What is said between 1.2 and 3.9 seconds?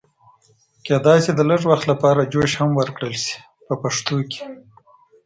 شي د لږ وخت لپاره جوش هم ورکړل شي په